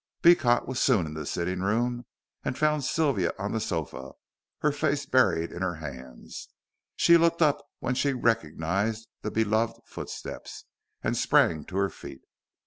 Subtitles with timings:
[0.23, 2.07] Beecot was soon in the sitting room
[2.43, 4.13] and found Sylvia on the sofa,
[4.61, 6.47] her face buried in her hands.
[6.95, 10.65] She looked up when she recognized the beloved footsteps
[11.03, 12.23] and sprang to her feet.